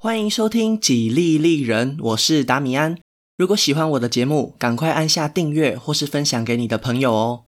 [0.00, 2.96] 欢迎收听《几利利人》，我是达米安。
[3.36, 7.46] 如果喜欢我的节目，赶快按下订阅或是分享给你的朋友哦。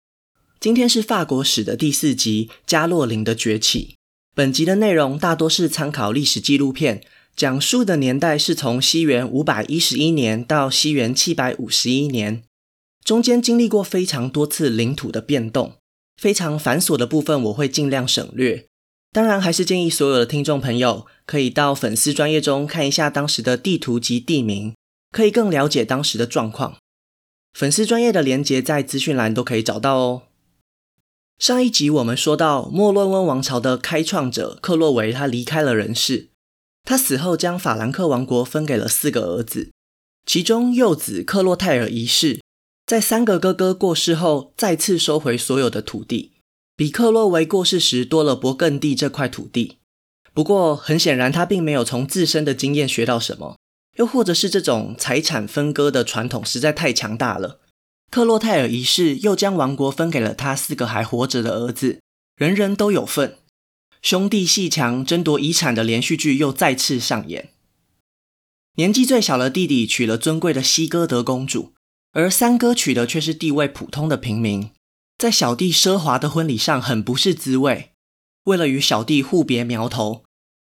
[0.58, 3.90] 今天是法国史的第四集《加洛林的崛起》。
[4.34, 7.04] 本集的内容大多是参考历史纪录片，
[7.36, 12.43] 讲述的年代是从西元五百一十一年到西元七百五十一年，
[13.05, 15.77] 中间经历过非常多次领土的变动，
[16.21, 18.67] 非常繁琐的部分我会尽量省略。
[19.12, 24.75] 当然，还是建议所有的听众朋友可以到粉丝专业中看一下当时的地图及地名。
[25.12, 26.76] 可以更了解当时的状况。
[27.52, 30.22] 粉丝专业的连接在资讯栏都可以找到哦。
[31.36, 36.28] 上一集我们说到，莫洛温王朝的开创者克洛维他离开了人世。
[36.84, 39.72] 他死后将法兰克王国分给了四个儿子，
[40.24, 42.41] 其中幼子克洛泰尔一世，
[42.86, 46.34] 在三个哥哥过世后，再次收回所有的土地，
[46.80, 49.80] 比克洛维过世时多了勃艮第这块土地。
[50.33, 53.58] 不过很显然，他并没有从自身的经验学到什么。
[53.97, 57.60] 又或者是这种财产分割的传统实在太强大了。
[58.10, 62.00] 克洛泰尔一世又将王国分给了他四个还活着的儿子，
[62.36, 63.36] 人人都有份。
[64.00, 67.50] 兄弟鬩墙争夺遗产的连续剧又再次上演。
[68.77, 71.74] 年纪最小的弟弟娶了尊贵的西哥德公主，
[72.12, 74.70] 而三哥娶的却是地位普通的平民，
[75.20, 77.90] 在小弟奢华的婚礼上很不是滋味。
[78.44, 80.24] 为了与小弟互别苗头，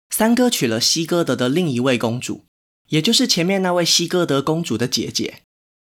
[0.10, 2.44] 三哥娶了西哥德的另一位公主。
[2.90, 5.44] 也就是前面那位西哥德公主的姐姐，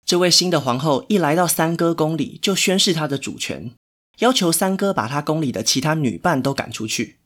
[0.05, 3.73] 这位新的皇后一来到三哥宫里，就宣示她的主权，
[4.19, 7.21] 要求三哥把她宫里的其他女伴都赶出去。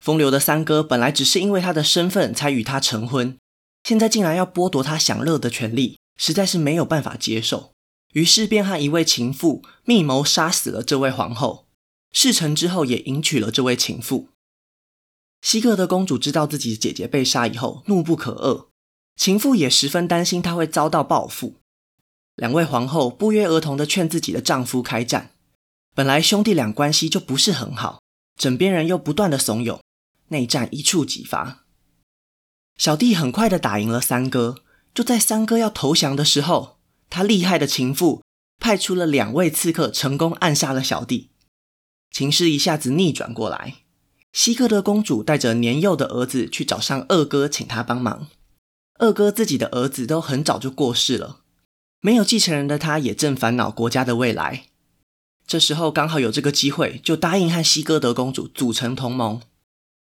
[0.00, 3.38] 风流的三哥本来只是因为他的身份才与她成婚，
[3.84, 7.70] 现在竟然要剥夺她享乐的权利，实在是没有办法接受。
[8.12, 11.66] 于是便和一位情妇密谋杀死了这位皇后。
[12.12, 14.28] 事成之后，也迎娶了这位情妇。
[15.40, 18.66] 西格的公主知道自己姐姐被杀以后，怒不可遏。
[19.16, 21.56] 情妇也十分担心她会遭到报复，
[22.36, 25.30] 两位皇后不约而同地劝自己的丈夫开战。
[25.94, 28.00] 本来兄弟俩关系就不是很好，
[28.36, 29.80] 枕边人又不断的怂恿，
[30.28, 31.64] 内战一触即发。
[32.76, 34.56] 小弟很快地打赢了三哥，
[34.92, 36.79] 就在三哥要投降的时候，
[37.10, 38.22] 他厉害的情妇
[38.58, 41.30] 派出了两位刺客，成功暗杀了小弟。
[42.10, 43.78] 情势一下子逆转过来，
[44.32, 48.28] 西哥德公主带着年幼的儿子去找上二哥，请他帮忙。
[48.98, 51.40] 二哥自己的儿子都很早就过世了，
[52.00, 54.66] 没有继承人的他，也正烦恼国家的未来。
[55.46, 59.40] 这时候刚好有这个机会，就答应和西哥德公主组成同盟。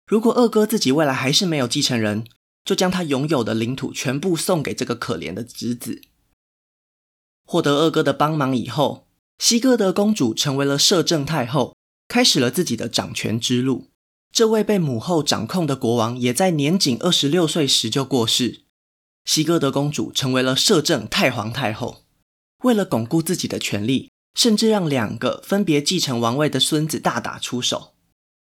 [0.08, 2.26] 如果二哥自己未来还是没有继承人，
[2.66, 6.02] 就将他拥有的领土全部送给这个可怜的侄子。
[7.52, 9.06] 获得二哥的帮忙以后，
[9.38, 11.76] 西哥德公主成为了摄政太后，
[12.08, 13.90] 开始了自己的掌权之路。
[14.32, 18.62] 这位被母后掌控的国王，也在年仅二十六岁时就过世。
[19.26, 22.06] 西哥德公主成为了摄政太皇太后，
[22.64, 27.92] 为了巩固自己的权力，甚至让两个分别继承王位的孙子大打出手。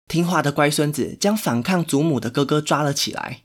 [0.08, 3.44] 听话的乖孙子将反抗祖母的哥哥抓了起来，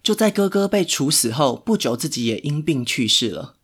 [0.00, 3.56] 就在哥哥被处死后不久，自己也因病去世了。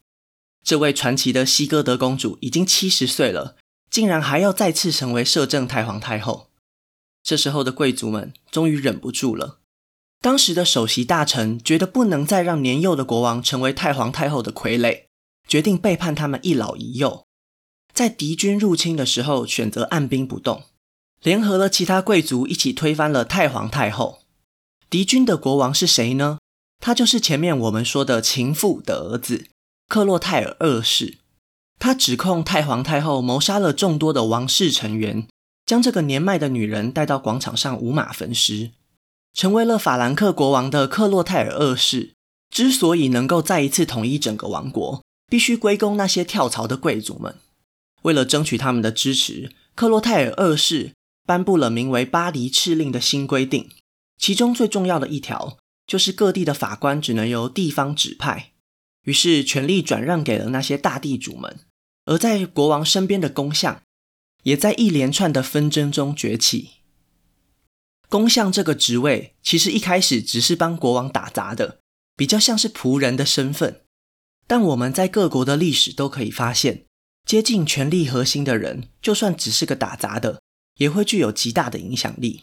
[0.68, 3.56] 这位传奇的西哥德公主已经七十岁了，
[3.90, 6.50] 竟然还要再次成为摄政太皇太后。
[7.22, 9.60] 这时候的贵族们终于忍不住了。
[10.20, 15.04] 当时的首席大臣觉得不能再让年幼的国王成为太皇太后的傀儡，
[15.48, 17.24] 决定背叛他们一老一幼。
[17.94, 20.64] 在敌军入侵的时候，选择按兵不动，
[21.22, 24.18] 联合了其他贵族一起推翻了太皇太后。
[24.90, 26.38] 敌军的国王是谁呢？
[26.78, 29.46] 他就是前面我们说的情妇的儿子
[29.88, 31.18] 克洛泰尔二世。
[31.78, 35.26] 他指控太皇太后谋杀了众多的王室成员，
[35.64, 38.72] 将这个年迈的女人带到广场上五马分尸。
[39.32, 42.14] 成为了法兰克国王的克洛泰尔二世，
[42.50, 47.36] 之所以能够再一次统一整个王国，必须归功那些跳槽的贵族们。
[48.02, 50.92] 为了争取他们的支持，克洛泰尔二世
[51.24, 53.70] 颁布了名为《巴黎敕令》的新规定，
[54.18, 55.56] 其中最重要的一条
[55.86, 58.50] 就是各地的法官只能由地方指派，
[59.08, 61.60] 于是权力转让给了那些大地主们。
[62.04, 63.80] 而在国王身边的公相，
[64.42, 66.72] 也在一连串的纷争中崛起。
[68.10, 71.78] 公相这个职位，其实一开始只是帮国王打杂的，
[72.16, 73.80] 比较像是仆人的身份。
[74.46, 76.84] 但我们在各国的历史都可以发现，
[77.24, 80.42] 接近权力核心的人，就算只是个打杂的，
[80.76, 82.42] 也会具有极大的影响力。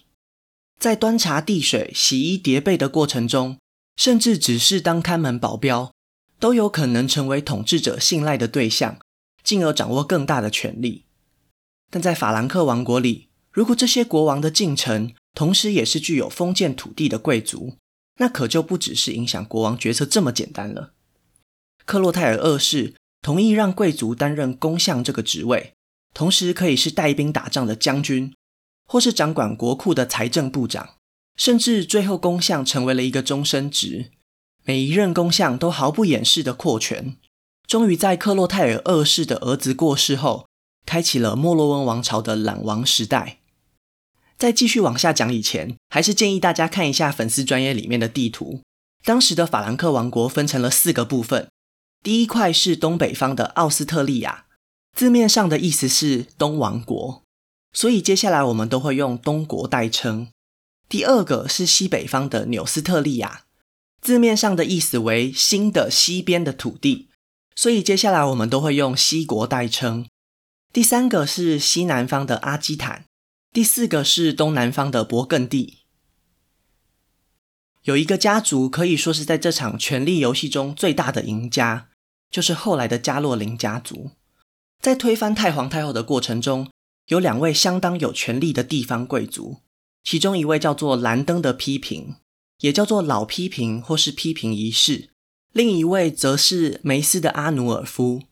[0.79, 3.59] 在端茶递水、洗衣叠被的过程中，
[3.95, 5.91] 甚至只是当看门保镖，
[6.45, 9.00] 都有可能成为统治者信赖的对象，
[9.44, 11.06] 进而掌握更大的权力。
[11.89, 17.77] 但在法兰克王国里，如果这些国王的近臣，同时，也是具有封建土地的贵族，
[18.19, 20.94] 那可就不只是影响国王决策这么简单了。
[21.83, 22.94] 克洛泰尔二世
[23.24, 25.74] 同意让贵族担任公相这个职位，
[26.13, 28.31] 同时可以是带兵打仗的将军，
[28.86, 30.94] 或是掌管国库的财政部长，
[31.36, 34.12] 甚至最后公相成为了一个终身职。
[34.67, 37.15] 每一任公相都毫不掩饰的扩权，
[37.67, 40.47] 终于在克洛泰尔二世的儿子过世后，
[40.88, 43.38] 开启了莫洛温王朝的懒王时代。
[44.39, 48.62] 在继续往下讲以前，还是建议大家看一下粉丝专页里面的地图。
[49.03, 51.47] 当时的法兰克王国分成了四个部分，
[52.01, 54.45] 第一块是东北方的奥斯特利亚，
[54.95, 57.21] 字面上的意思是东王国，
[57.71, 60.27] 所以接下来我们都会用东国代称。
[60.89, 63.44] 第二个是西北方的纽斯特利亚。
[64.06, 67.10] 字面上的意思为新的西边的土地，
[67.56, 70.06] 所以接下来我们都会用西国代称。
[70.72, 73.06] 第三个是西南方的阿基坦，
[73.52, 75.80] 第四个是东南方的勃艮第。
[77.81, 81.90] 有一个家族可以说是在这场权力游戏中最大的赢家，
[82.30, 84.12] 就是后来的加洛林家族。
[84.80, 86.69] 在推翻太皇太后的过程中，
[87.07, 89.62] 有两位相当有权力的地方贵族，
[90.04, 92.18] 其中一位叫做兰登的批评。
[92.60, 95.10] 也叫做老批评或是批评一世，
[95.52, 98.24] 另一位则是梅斯的阿努尔夫。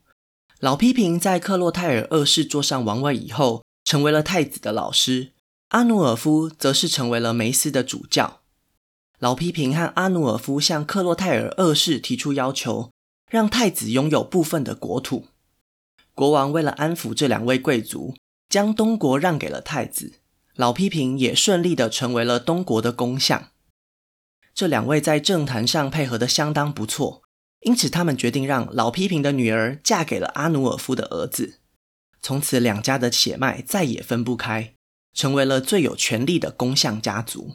[0.60, 5.32] 老批评在克洛泰尔二世坐上王位以后，成为了太子的老师；
[5.68, 8.40] 阿努尔夫则是成为了梅斯的主教。
[9.18, 12.90] 老批评和阿努尔夫向克洛泰尔二世提出要求，
[13.30, 15.26] 让太子拥有部分的国土。
[16.14, 18.14] 国王为了安抚这两位贵族，
[18.48, 20.20] 将东国让给了太子。
[20.54, 23.50] 老批评也顺利的成为了东国的公相。
[24.54, 27.22] 这两位在政坛上配合得相当不错，
[27.62, 31.58] 因此他们决定让老批评的女儿嫁给了阿努尔夫的儿子。
[32.22, 34.74] 从此，两家的血脉再也分不开，
[35.12, 37.54] 成为了最有权力的公相家族。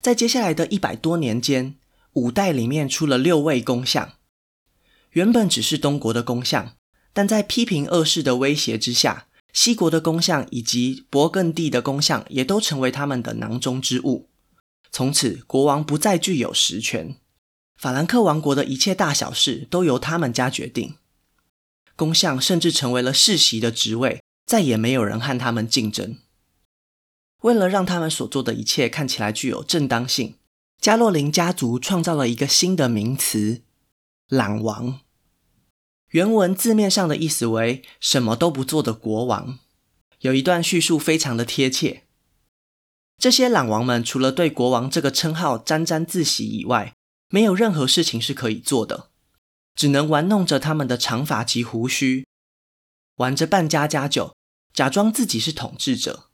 [0.00, 1.74] 在接下来的一百多年间，
[2.12, 4.12] 五代里面出了六位公相。
[5.10, 6.76] 原本只是东国的公相，
[7.12, 14.28] 但在批评二世的威胁之下，西国的公相以及勃艮第的公相也都成为他们的囊中之物。
[14.90, 17.16] 从此，国王不再具有实权，
[17.76, 20.96] 法兰克王国的一切大小事都由他们家决定。
[21.94, 26.18] 公相甚至成为了世袭的职位，再也没有人和他们竞争。
[27.42, 30.36] 为了让他们所做的一切看起来具有正当性，
[30.80, 33.62] 加洛林家族创造了一个新的名词——
[34.28, 35.00] 懒王。
[36.10, 39.58] 原文字面上的意思为“什么都不做的国王”。
[40.20, 42.07] 有一段叙述非常的贴切。
[43.18, 46.94] 这些懒王们除了对国王这个称号沾沾自喜以外，
[47.30, 49.10] 没有任何事情是可以做的，
[49.74, 52.24] 只能玩弄着他们的长发及胡须，
[53.16, 54.36] 玩着扮家家酒，
[54.72, 56.28] 假装自己是统治者。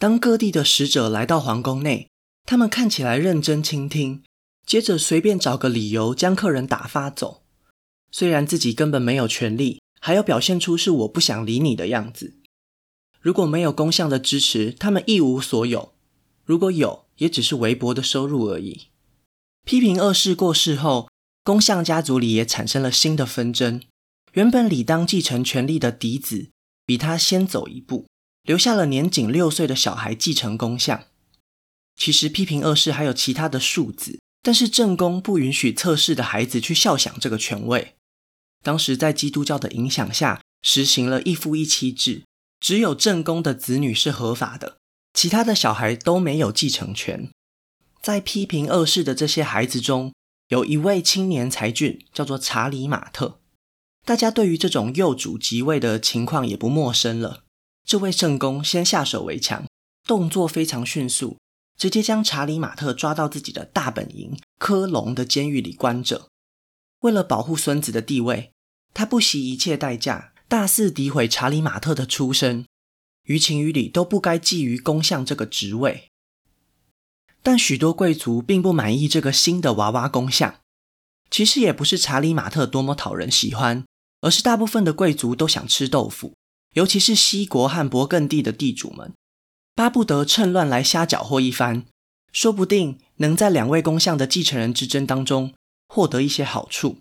[0.00, 2.10] 当各地的使者来到皇宫内，
[2.44, 4.24] 他们看起来认真倾听，
[4.66, 7.44] 接着随便找个理由将客人打发走。
[8.10, 12.34] 虽然自己根本没有权利，还要表现出是我不想理你的样子。
[13.20, 15.95] 如果没有公相的支持，他们一无所有。
[16.46, 18.86] 如果有，也只是微薄的收入而已。
[19.64, 21.10] 批评二世过世后，
[21.42, 23.82] 公相家族里也产生了新的纷争。
[24.34, 26.50] 原本理当继承权力的嫡子，
[26.86, 28.06] 比他先走一步，
[28.44, 31.04] 留下了年仅六岁的小孩继承公相。
[31.96, 37.96] 其实批评二世还有其他的庶子，但是正宫不允许侧室的孩子去效想这个权位。
[38.62, 42.22] 当时在基督教的影响下，实行了一夫一妻制，
[42.60, 44.76] 只有正宫的子女是合法的。
[45.16, 47.30] 其他的小孩都没有继承权。
[48.02, 50.12] 在批评二世的这些孩子中，
[50.48, 53.40] 有一位青年才俊，叫做查理马特。
[54.04, 57.44] 大家对于这种幼主即位的情况也不陌生了。
[57.86, 59.64] 这位圣公先下手为强，
[60.04, 61.38] 动作非常迅速，
[61.78, 66.28] 直接将查理马特抓到自己的大本营科隆的监狱里关着。
[67.00, 68.52] 为了保护孙子的地位，
[68.92, 72.66] 他不惜一切代价，大肆诋毁查理马特的出身。
[73.26, 76.08] 于情于理都不该觊觎公相这个职位，
[77.42, 80.58] 但许多贵族并不满意这个新的娃娃公相。
[81.28, 83.84] 其实也不是查理马特多么讨人喜欢，
[84.20, 86.34] 而是大部分的贵族都想吃豆腐，
[86.74, 89.12] 尤其是西国和勃艮第的地主们，
[89.74, 91.84] 巴不得趁乱来瞎搅和一番，
[92.32, 95.52] 说不定能在两位公相的继承人之争当中
[95.88, 96.98] 获得一些好处，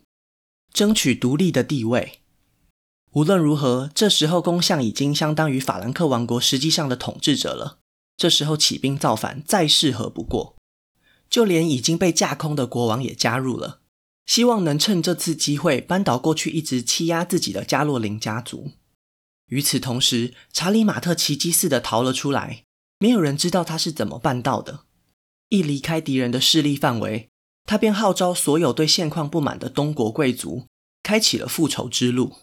[0.74, 2.22] 争取独立的地位。
[3.16, 7.80] 无论如何，这时候公相已经相当于法兰克王国实际上的统治者了。
[8.18, 10.58] 这时候起兵造反再适合不过，
[11.30, 13.80] 就连已经被架空的国王也加入了，
[14.26, 18.72] 希望能趁这次机会扳倒过去一直欺压自己的加洛林家族。
[19.48, 22.64] 与此同时，查理马特奇迹似的逃了出来，
[23.00, 24.82] 没有人知道他是怎么办到的。
[25.48, 27.30] 一离开敌人的势力范围，
[27.66, 30.66] 他便号召所有对现况不满的东国贵族，
[31.02, 32.34] 开启了复仇之路。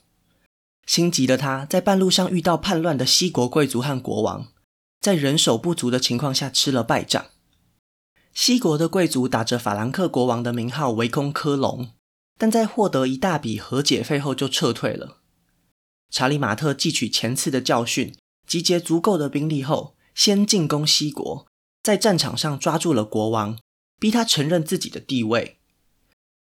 [0.86, 4.48] 心急的他，在半路上遇到叛乱的西国贵族和国王，
[5.00, 7.26] 在人手不足的情况下吃了败仗。
[8.34, 11.90] 西国的贵族打着法兰克国王的名号围攻科隆，
[12.38, 15.18] 但在获得一大笔和解费后就撤退了。
[16.10, 18.14] 查理马特汲取前次的教训，
[18.46, 21.46] 集结足够的兵力后，先进攻西国，
[21.82, 23.58] 在战场上抓住了国王，
[23.98, 25.58] 逼他承认自己的地位。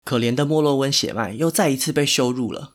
[0.05, 2.74] 可怜的莫洛温血脉又再一次被羞辱了。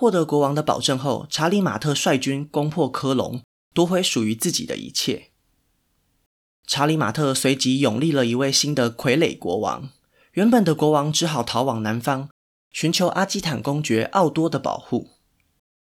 [0.00, 3.42] 获得国王的保证后，查理马特率军攻破科隆，
[3.74, 5.28] 夺回属于自己的一切。
[6.66, 9.90] 查理马特随即拥立了一位新的傀儡国王，
[10.32, 12.30] 原本的国王只好逃往南方，
[12.72, 15.10] 寻求阿基坦公爵奥多的保护。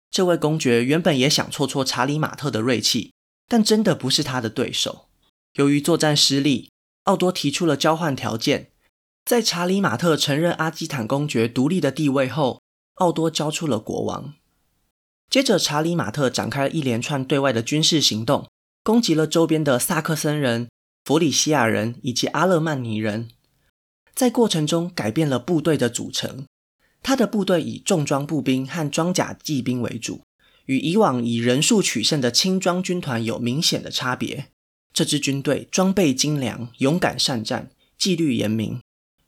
[0.09, 3.11] 这位公爵原本也想挫挫查理马特的锐气，
[3.49, 5.09] 但真的不是他的对手。
[5.55, 6.69] 由于作战失利，
[7.03, 8.71] 奥多提出了交换条件，
[9.25, 12.61] 在查理马特承认阿基坦公爵独立的地位后。
[12.95, 14.33] 奥多交出了国王。
[15.29, 18.47] 接着，查理马特展开了一连串对外的军事行动，
[18.83, 20.69] 攻击了周边的萨克森人、
[21.03, 23.29] 弗里西亚人以及阿勒曼尼人。
[24.13, 26.45] 在过程中，改变了部队的组成。
[27.03, 30.21] 他的部队以重装步兵和装甲骑兵为主，
[30.65, 34.47] 与以往以人数取胜的轻装军团有明显的差别。
[34.93, 38.79] 这支军队装备精良、勇敢善战、纪律严明，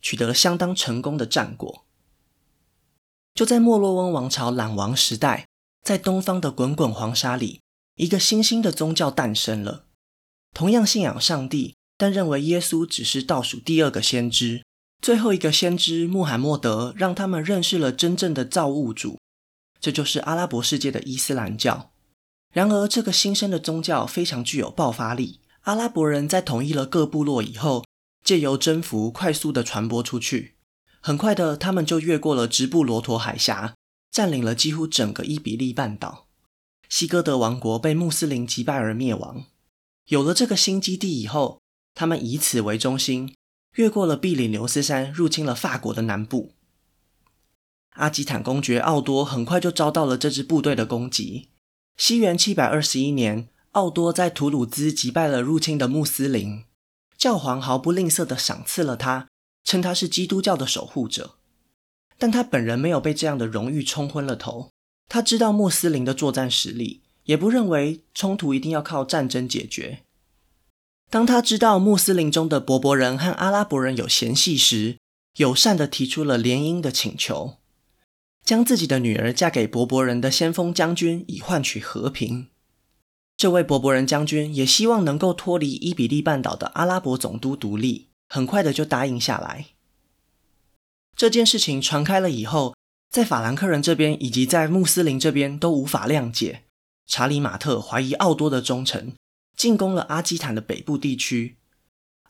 [0.02, 1.86] 取得了相当成功的战果。
[3.38, 5.46] 就在莫洛温王朝懒王时代，
[5.84, 7.62] 在东方的滚滚黄沙里，
[7.96, 9.86] 一个新兴的宗教诞生了。
[10.56, 14.64] 同样信仰上帝，但认为耶稣只是倒数第二个先知，
[15.04, 19.20] 最后一个先知穆罕默德让他们认识了真正的造物主，
[19.80, 21.92] 这就是阿拉伯世界的伊斯兰教。
[22.52, 25.42] 然而，这个新生的宗教非常具有爆发力。
[25.62, 27.86] 阿拉伯人在统一了各部落以后，
[28.24, 30.56] 借由征服，快速地传播出去。
[31.00, 33.76] 很快的，他们就越过了直布罗陀海峡，
[34.12, 36.28] 占领了几乎整个伊比利半岛。
[36.90, 39.46] 西哥德王国被穆斯林击败而灭亡。
[40.08, 41.62] 有了这个新基地以后，
[41.94, 43.36] 他们以此为中心，
[43.76, 46.54] 越过了比利牛斯山，入侵了法国的南部。
[47.96, 51.50] 阿基坦公爵奥多很快就遭到了这支部队的攻击。
[51.98, 56.64] 西元七百二十一年，奥多在图鲁兹击败了入侵的穆斯林，
[57.18, 59.28] 教皇毫不吝啬地赏赐了他。
[59.68, 61.36] 称他是基督教的守护者，
[62.18, 64.70] 但他本人没有被这样的荣誉冲昏了头。
[65.10, 70.04] 他知道穆斯林的作战实力，也不认为冲突一定要靠战争解决。
[71.10, 74.98] 当他知道穆斯林中的柏柏人和阿拉伯人有嫌隙时，
[75.36, 77.58] 友善地提出了联姻的请求，
[78.46, 82.48] 将自己的女儿嫁给柏柏人的先锋将军，以换取和平。
[83.36, 88.08] 这位柏柏人将军也希望能够脱离伊比利半岛的阿拉伯总督独立。
[88.28, 89.68] 很快的就答应下来。
[91.16, 92.76] 这件事情传开了以后，
[93.10, 96.64] 在法兰克人这边以及在穆斯林这边都无法谅解。
[97.08, 99.14] 查理马特怀疑奥多的忠诚，
[99.56, 101.58] 进攻了阿基坦的北部地区。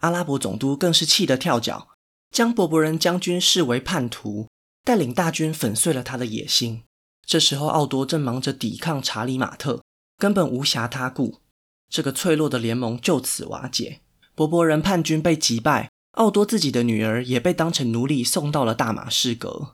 [0.02, 1.90] 阿拉伯总督更是气得跳脚，
[2.32, 4.48] 将柏柏人将军视为叛徒，
[4.84, 6.84] 带领大军粉碎了他的野心。
[7.26, 9.84] 这时候，奥多正忙着抵抗查理马特，
[10.18, 11.42] 根本无暇他顾。
[11.90, 14.02] 这个脆弱的联盟就此瓦解。
[14.38, 19.74] 柏柏人叛军被击败，奥多自己的女儿也被当成奴隶送到了大马士革。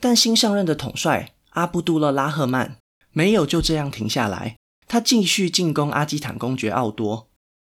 [0.00, 2.78] 但新上任的统帅阿布杜勒拉赫曼
[3.12, 4.56] 没有就这样停下来，
[4.86, 7.28] 他继续进攻阿基坦公爵奥多。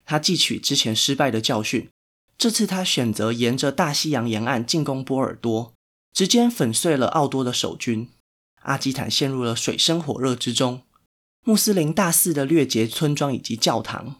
[0.05, 1.89] 他汲取之前失败的教训，
[2.37, 5.71] 这次他选择沿着大西洋沿岸进攻波尔多，
[6.11, 8.09] 直接粉碎了奥多的守军。
[8.63, 10.81] 阿基坦陷入了水深火热之中，
[11.45, 14.17] 穆斯林大肆的掠劫村庄以及教堂。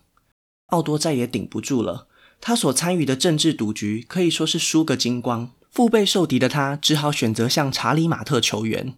[0.68, 2.08] 奥多再也顶不住了，
[2.42, 8.96] 他所参与的政治赌局可以说是输个精光，腹背受敌的他只好选择向查理马特求援。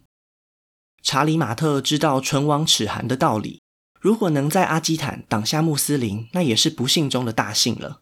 [1.02, 3.60] 查理马特知道唇亡齿寒的道理，
[4.00, 8.00] 如果能在阿基坦挡下穆斯林，那也是不幸中的大幸了。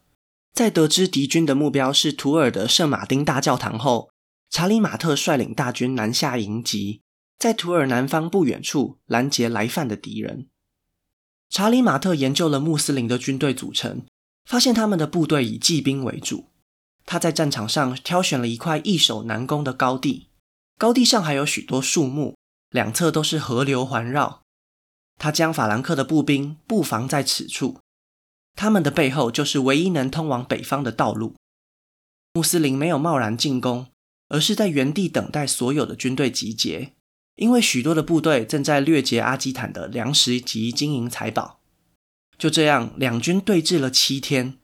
[0.53, 4.09] 在得知敌军的目标是图尔的圣马丁大教堂后，
[4.49, 7.01] 查理马特率领大军南下迎击，
[7.37, 10.47] 在图尔南方不远处拦截来犯的敌人。
[11.49, 14.05] 查理马特研究了穆斯林的军队组成，
[14.45, 16.49] 发现他们的部队以骑兵为主。
[17.05, 20.27] 他在战场上挑选了一块易守难攻的高地，
[20.77, 22.35] 高地上还有许多树木，
[22.71, 24.41] 两侧都是河流环绕。
[25.17, 27.79] 他将法兰克的步兵布防在此处，
[28.55, 31.35] 他们的背后就是唯一能通往北方的道路。
[32.33, 33.87] 穆斯林没有贸然进攻，
[34.27, 36.93] 而是在原地等待所有的军队集结。
[37.37, 41.59] 因为许多的部队正在掠劫阿基坦的粮食及金银财宝，
[42.37, 44.57] 就这样两军对峙了七天。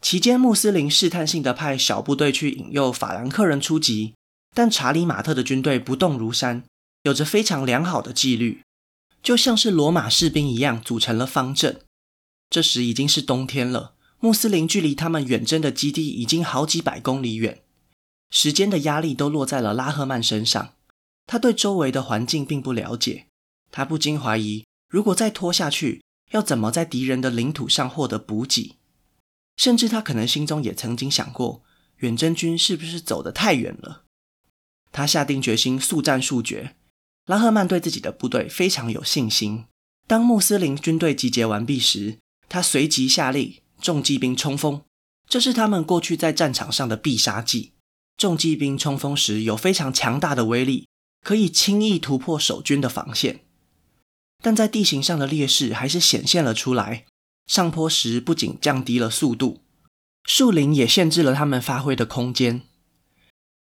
[0.00, 4.14] 期间，穆斯林试探性的派小部队去引诱法兰克人出击，
[4.54, 6.64] 但查理马特的军队不动如山，
[7.04, 8.62] 有着非常良好的纪律，
[9.22, 11.80] 就像是罗马士兵一样组成了方阵。
[12.50, 17.62] 这时已经是冬天了，穆斯林距离他们远征的基地已经好几百公里远，
[18.30, 20.74] 时间的压力都落在了拉赫曼身上。
[21.26, 23.26] 他对周围的环境并不了解，
[23.70, 28.76] 他不禁怀疑，如果再拖下去，要怎么在敌人的领土上获得补给？
[29.56, 31.62] 甚至他可能心中也曾经想过，
[31.98, 34.04] 远征军是不是走得太远了？
[34.90, 36.76] 他下定决心速战速决。
[37.26, 39.66] 拉赫曼对自己的部队非常有信心。
[40.08, 44.82] 当穆斯林军队集结完毕时，他随即下令重骑兵冲锋。
[45.28, 47.72] 这是他们过去在战场上的必杀技。
[48.18, 50.88] 重骑兵冲锋时有非常强大的威力。
[51.22, 53.40] 可以轻易突破守军的防线，
[54.42, 57.04] 但在地形上的劣势还是显现了出来。
[57.46, 59.60] 上坡时不仅降低了速度，
[60.24, 62.62] 树林也限制了他们发挥的空间。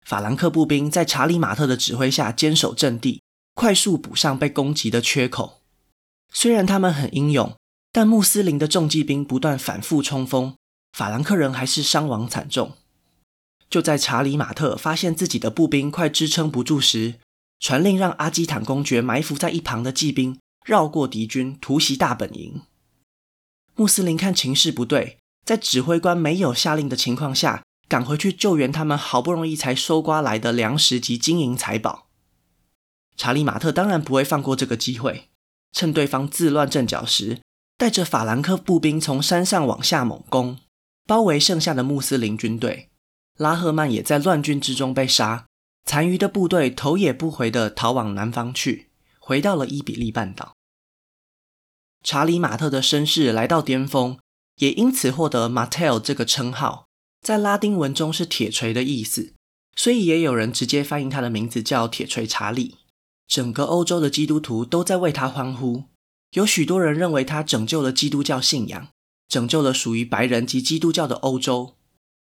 [0.05, 3.21] 法兰克步兵在查理马特的指挥下坚守阵地，
[3.53, 5.61] 快速补上被攻击的缺口。
[6.31, 7.55] 虽然他们很英勇，
[7.91, 10.55] 但穆斯林的重骑兵不断反复冲锋，
[10.97, 12.73] 法兰克人还是伤亡惨重。
[13.69, 17.15] 就在查理马特发现自己的步兵快支撑不住时，
[17.59, 22.61] 传令让阿基坦公爵埋伏在一旁的骑兵绕过敌军突袭大本营。
[23.75, 32.07] 穆斯林看情势不对，在指挥官没有下令的情况下，赶回去救援他们好不容易才搜刮来的粮食及金银财宝。
[33.15, 35.29] 查理马特当然不会放过这个机会，
[35.71, 37.41] 趁对方自乱阵脚时，
[37.75, 40.59] 带着法兰克步兵从山上往下猛攻，
[41.07, 42.89] 包围剩下的穆斯林军队。
[43.37, 45.46] 拉赫曼也在乱军之中被杀。
[45.87, 48.89] 残余的部队头也不回地逃往南方去，
[49.19, 50.53] 回到了伊比利半岛。
[52.03, 54.19] 查理马特的声势来到巅峰，
[54.57, 56.87] 也因此获得 Martel 这个称号，
[57.21, 59.33] 在拉丁文中是铁锤的意思，
[59.77, 62.75] 所以也有人直接翻译他的名字叫铁锤查理。
[63.25, 65.85] 整个欧洲的基督徒都在为他欢呼，
[66.33, 68.89] 有许多人认为他拯救了基督教信仰，
[69.29, 71.75] 拯救了属于白人及基督教的欧洲。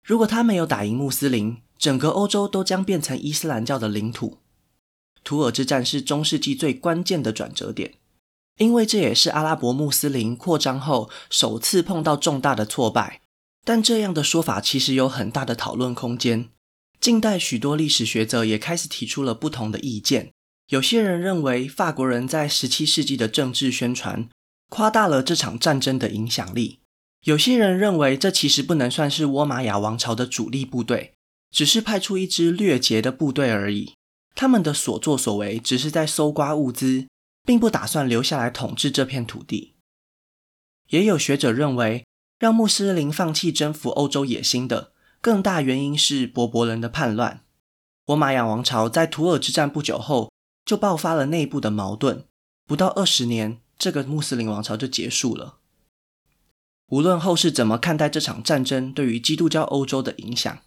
[0.05, 4.39] 如果他没有打赢穆斯林，整个欧洲都将变成伊斯兰教的领土。
[5.25, 7.95] 图尔之战是中世纪最关键的转折点，
[8.59, 13.21] 因为这也是阿拉伯穆斯林扩张后首次碰到重大的挫败。
[13.65, 16.51] 但这样的说法其实有很大的讨论空间。
[17.01, 20.31] 近代许多历史学者也开始提出了不同的意见。
[20.69, 24.29] 有些人认为法国人在17世纪的政治宣传
[24.69, 26.79] 夸大了这场战争的影响力；
[27.25, 31.15] 有些人认为这其实不能算是倭玛雅王朝的主力部队。
[31.57, 33.95] 只是派出一支掠劫的部队而已，
[34.35, 37.07] 他们的所作所为只是在搜刮物资，
[37.47, 39.73] 并不打算留下来统治这片土地。
[40.91, 42.05] 也有学者认为，
[42.39, 44.93] 让穆斯林放弃征服欧洲野心的
[45.23, 47.43] 更大原因是柏柏人的叛乱。
[48.05, 50.31] 倭玛亚王朝在图尔之战不久后
[50.67, 52.27] 就爆发了内部的矛盾，
[52.67, 55.57] 不到二十年，这个穆斯林王朝就结束了。
[56.89, 60.59] 无论后世怎么看待这场战争对于基督教欧洲的影响。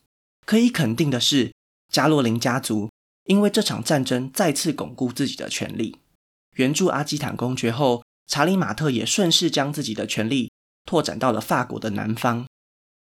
[0.50, 1.54] 可以肯定的是，
[1.94, 2.90] 加洛林家族
[3.26, 6.00] 因为这场战争再次巩固自己的权力。
[6.56, 10.52] 援助阿基坦公爵后，查理马特也顺势将自己的权力
[10.88, 12.48] 拓展到了法国的南方。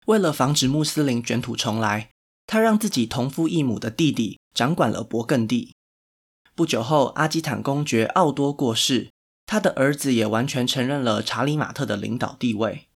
[0.08, 2.10] 为了防止穆斯林卷土重来，
[2.48, 5.76] 他让自己同父异母的弟弟掌管了勃艮第。
[6.56, 9.12] 不久后，阿基坦公爵奥多过世，
[9.46, 12.88] 他的儿子也完全承认了查理马特的领导地位。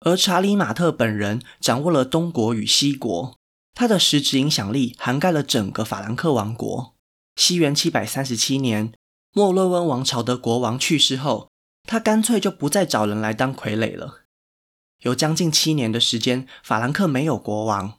[0.00, 3.36] 而查理马特本人掌握了东国与西国。
[3.74, 6.94] 他的实质影响力涵盖了整个法兰克王国。
[7.36, 8.92] 西元七百三十七年，
[9.32, 11.50] 莫洛温王朝的国王去世后，
[11.84, 14.22] 他干脆就不再找人来当傀儡了。
[15.02, 17.98] 有将近七年的时间，法兰克没有国王，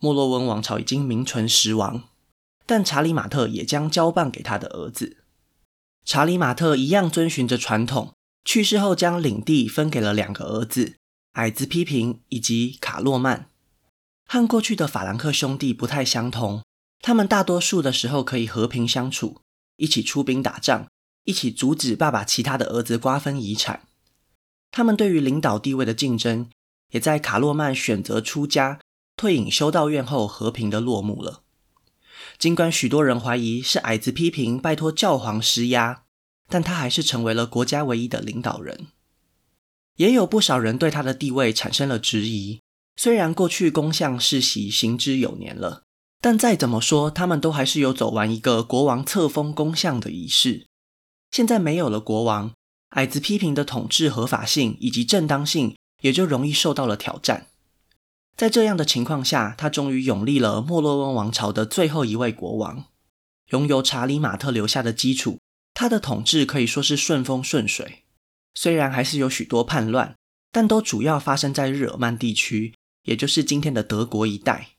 [0.00, 2.04] 莫洛温王朝已经名存实亡。
[2.64, 5.18] 但查理马特也将交棒给他的儿子。
[6.06, 10.96] 查理马特一样遵循着传统，去世后将领地分给了两个儿子：
[11.32, 13.50] 矮子丕平以及卡洛曼。
[14.26, 16.62] 和过去的法兰克兄弟不太相同，
[17.00, 19.40] 他们大多数的时候可以和平相处，
[19.76, 20.88] 一起出兵打仗，
[21.24, 23.86] 一起阻止爸爸其他的儿子瓜分遗产。
[24.70, 26.50] 他们对于领导地位的竞争，
[26.90, 28.80] 也在卡洛曼选择出家、
[29.16, 31.42] 退隐修道院后和平的落幕了。
[32.38, 36.02] 尽管许多人怀疑是矮子批评拜托教皇施压，
[36.48, 38.88] 但他还是成为了国家唯一的领导人。
[39.96, 42.60] 也有不少人对他的地位产生了质疑。
[42.96, 45.82] 虽然过去公相世袭行之有年了，
[46.20, 50.66] 但再怎么说，他们都还是有走完一个国王册封公相的仪式。
[51.30, 52.52] 现在没有了国王，
[52.90, 57.48] 矮子批评的统治合法性以及正当性也就容易受到了挑战。
[58.36, 62.86] 在这样的情况下，他终于拥立了莫洛温王朝的最后一位国王。
[63.50, 65.38] 拥有查理马特留下的基础，
[65.74, 68.04] 他的统治可以说是顺风顺水。
[68.54, 70.14] 虽然还是有许多叛乱，
[70.50, 74.70] 但都主要发生在日耳曼地区，也就是今天的德国一带。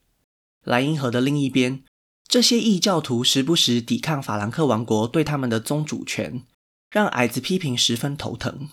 [0.63, 1.83] 莱茵河的另一边，
[2.27, 6.43] 这些异教徒时不时抵抗法兰克王国对他们的宗主权，
[6.89, 8.69] 让矮子批评十分头疼。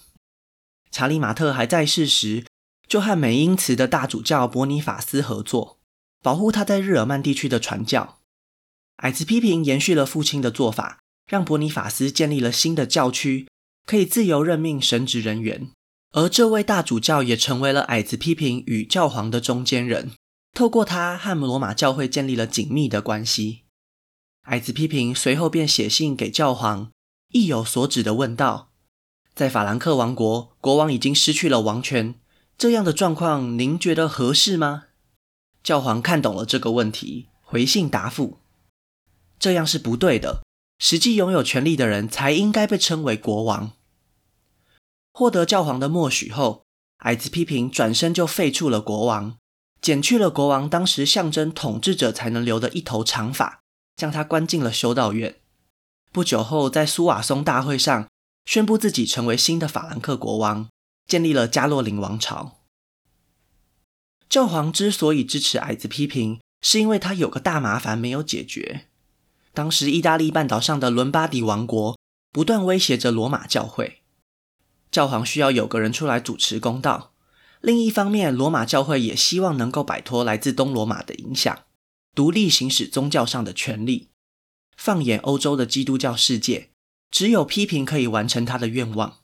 [0.91, 2.45] 查理马特还在世时，
[2.87, 5.79] 就和美因茨的大主教伯尼法斯合作，
[6.23, 8.19] 保护他在日耳曼地区的传教。
[8.97, 13.49] 矮子批评延续了父亲的做法，让伯尼法斯建立了新的教区，
[13.87, 15.71] 可以自由任命神职人员。
[16.13, 20.13] 而这位大主教也成为了矮子批评与教皇的中间人，
[20.53, 23.63] 透过他和罗马教会建立了紧密的关系。
[24.43, 26.91] 矮子批评随后便写信给教皇，
[27.33, 28.71] 意有所指地问道
[29.35, 32.17] ：“在法兰克王国，国王已经失去了王权。”
[32.59, 34.85] 这样的状况，您觉得合适吗？
[35.65, 38.39] 教皇看懂了这个问题，回信答复：
[39.39, 40.43] 这样是不对的。
[40.79, 43.73] 实际拥有权力的人才应该被称为国王。
[45.13, 46.65] 获得教皇的默许后，
[46.99, 49.37] 矮子批评转身就废黜了国王，
[49.81, 53.61] 剪去了国王当时象征统治者才能留的一头长发，
[53.97, 55.37] 将他关进了修道院。
[56.11, 58.09] 不久后，在苏瓦松大会上，
[58.45, 60.69] 宣布自己成为新的法兰克国王。
[61.05, 62.61] 建立了加洛林王朝。
[64.31, 68.87] 教皇之所以支持矮子批评，是因为他有个大麻烦没有解决。
[69.53, 71.99] 当时意大利半岛上的伦巴底王国
[72.31, 74.02] 不断威胁着罗马教会，
[74.93, 77.15] 教皇需要有个人出来主持公道。
[77.63, 81.65] 另一方面，罗马教会也希望能够摆脱来自东罗马的影响，
[82.15, 84.11] 独立行使宗教上的权利。
[84.77, 86.71] 放眼欧洲的基督教世界，
[87.11, 89.19] 只有批评可以完成他的愿望。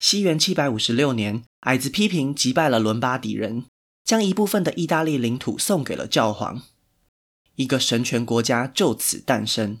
[0.00, 3.66] 西元七百五十六年，矮子批评击败了伦巴底人，
[4.04, 6.62] 将一部分的意大利领土送给了教皇，
[7.54, 9.78] 一个神权国家就此诞生。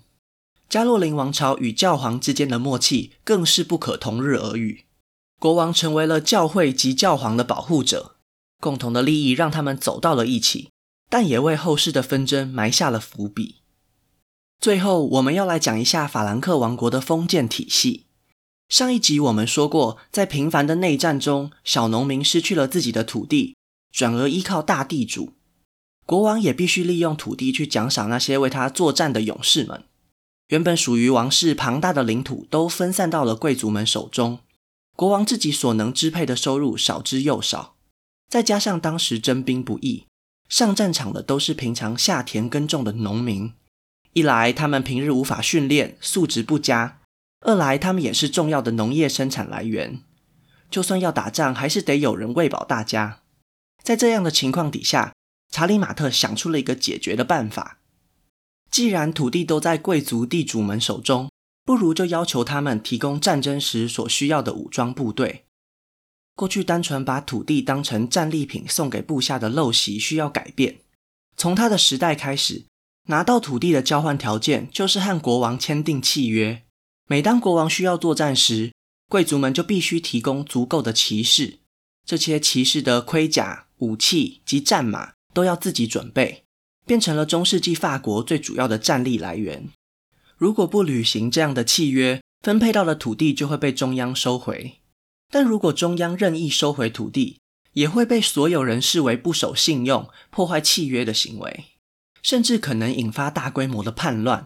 [0.68, 4.84] 加洛林王朝与教皇之间的默契更是不可同日而语。
[5.42, 8.14] 国王成为了教会及教皇的保护者，
[8.60, 10.70] 共同的利益让他们走到了一起，
[11.10, 13.56] 但也为后世的纷争埋下了伏笔。
[14.60, 18.06] 最后，我们要来讲一下法兰克王国的封建体系。
[18.68, 23.56] 上一集我们说过，在频繁的内战中，小农民失去了自己的土地，
[23.90, 25.32] 转而依靠大地主。
[26.06, 29.82] 国王也必须利用土地去奖赏那些为他作战的勇士们。
[30.50, 34.38] 原本属于王室庞大的领土都分散到了贵族们手中，
[34.96, 37.76] 国王自己所能支配的收入少之又少。
[38.28, 40.06] 再加上当时征兵不易，
[40.48, 43.52] 上战场的都是平常下田耕种的农民，
[44.12, 47.00] 一来他们平日无法训练，素质不佳。
[47.40, 50.02] 二来，他们也是重要的农业生产来源，
[50.70, 53.22] 就算要打仗，还是得有人喂饱大家。
[53.82, 55.12] 在这样的情况底下，
[55.50, 57.80] 查理马特想出了一个解决的办法。
[58.70, 61.28] 既然土地都在贵族地主们手中，
[61.64, 65.44] 不如就要求他们提供战争时所需要的武装部队。
[66.34, 70.80] 过去单纯把土地当成战利品送给部下的陋习需要改变。
[71.36, 72.64] 从他的时代开始，
[73.08, 76.62] 拿到土地的交换条件就是和国王签订契约。
[77.08, 78.72] 每当国王需要作战时，
[79.08, 81.58] 贵族们就必须提供足够的骑士，
[82.06, 86.44] 这些骑士的盔甲、武器及战马都要自己准备，
[86.86, 89.68] 变成了中世纪法国最主要的战力来源。
[90.42, 94.80] 如果不履行这样的契约，分配到的土地就会被中央收回。
[95.30, 97.38] 但如果中央任意收回土地，
[97.74, 101.66] 也会被所有人视为不守信用、破坏契约的行为，
[102.24, 104.44] 甚至可能引发大规模的叛乱。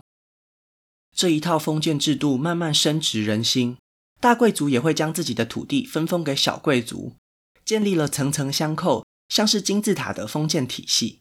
[1.14, 3.78] 这一套封建制度慢慢深植人心，
[4.20, 7.16] 大贵族也会将自己的土地分封给小贵族，
[7.64, 11.20] 建立了层层相扣、像是金字塔的封建体系。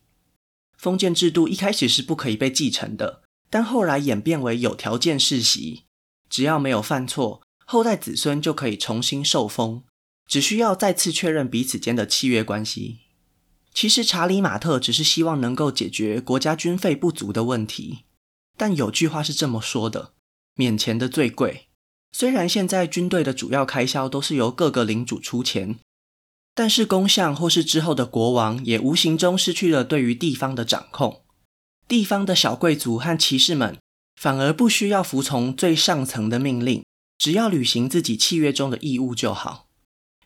[0.77, 5.83] 封建制度一开始是不可以被继承的，但后来演变为有条件世袭，
[6.29, 9.83] 只要没有犯错，后代子孙就可以重新受封，
[10.27, 12.99] 只需要再次确认彼此间的契约关系。
[13.73, 18.05] 其实查理马特只是希望能够解决国家军费不足的问题。
[18.55, 20.13] 但有句话是这么说的
[20.55, 21.67] ：“免钱的最贵。”
[22.13, 25.77] 虽然现在军队的主要开销都是由各个领主出钱，
[26.53, 31.24] 但是公相或是之后的国王也无形中失去了对于地方的掌控。
[31.87, 33.77] 地方的小贵族和骑士们
[34.15, 36.83] 反而不需要服从最上层的命令，
[37.17, 39.67] 只要履行自己契约中的义务就好。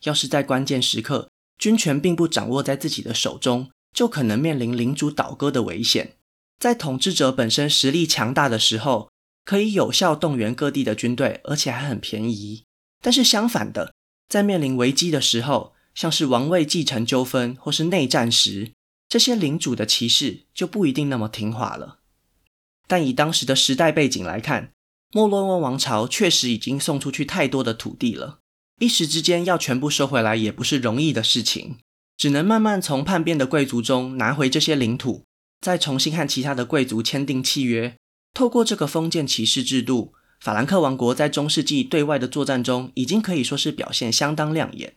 [0.04, 6.16] 要是在关键时刻，军权并不掌握在自己的手中，就可能面临领主倒戈的危险。
[6.58, 9.10] 在统治者本身实力强大的时候，
[9.44, 12.64] 可以有效动员各地的军队，而且还很便宜。
[13.02, 13.94] 但是相反的，
[14.30, 18.72] 在面临危机的时候，像是王位继承纠纷或是内战时，
[19.10, 21.98] 这些领主的骑士就不一定那么听话了。
[22.88, 24.72] 但以当时的时代背景来看，
[25.12, 28.40] 莫洛诺王朝确实已经送出去太多的土地了，
[28.80, 31.78] 一时之间要全部收回来也不是容易的事情，
[32.16, 35.24] 只能慢慢从叛变的贵族中拿回这些领土，
[35.60, 37.96] 再重新和其他的贵族签订契约。
[38.36, 44.94] 透过这个封建骑士制度，法兰克王国在中世纪对外的作战中，已经可以说是表现相当亮眼。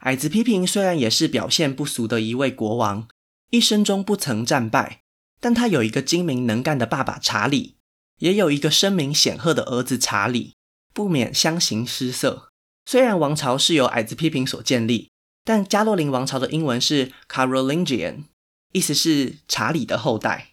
[0.00, 3.08] 矮子批评虽然也是表现不俗的一位国王，
[3.50, 5.00] 一生中不曾战败，
[5.40, 7.76] 但他有一个精明能干的爸爸查理，
[8.18, 10.54] 也有一个声名显赫的儿子查理，
[10.92, 12.48] 不免相形失色。
[12.84, 15.10] 虽然王朝是由矮子批评所建立，
[15.44, 18.24] 但加洛林王朝的英文是 Carolingian，
[18.72, 20.50] 意思是查理的后代。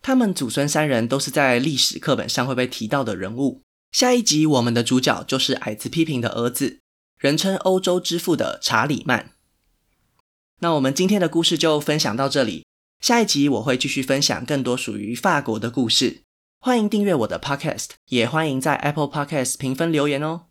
[0.00, 3.62] 他们祖孙三人都是在历史课本上会被提到的人物。
[3.92, 6.80] 下一集我们的主角就是矮子批评的儿子。
[7.18, 9.32] 人称欧洲之父的查理曼。
[10.60, 12.64] 那我们今天的故事就分享到这里，
[13.00, 16.22] 下一集我会继续分享更多属于法国的故事。
[16.60, 20.46] 欢迎订阅我的 Podcast，也欢迎在 Apple Podcast 评分留言哦。